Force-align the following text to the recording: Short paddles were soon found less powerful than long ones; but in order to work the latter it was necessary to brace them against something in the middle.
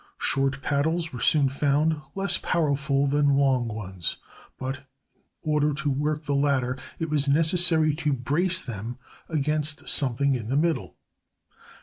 Short 0.17 0.63
paddles 0.63 1.13
were 1.13 1.19
soon 1.19 1.47
found 1.47 2.01
less 2.15 2.39
powerful 2.39 3.05
than 3.05 3.37
long 3.37 3.67
ones; 3.67 4.17
but 4.57 4.77
in 4.77 4.83
order 5.43 5.75
to 5.75 5.91
work 5.91 6.23
the 6.23 6.33
latter 6.33 6.75
it 6.97 7.11
was 7.11 7.27
necessary 7.27 7.93
to 7.97 8.11
brace 8.11 8.59
them 8.59 8.97
against 9.29 9.87
something 9.87 10.33
in 10.33 10.49
the 10.49 10.57
middle. 10.57 10.95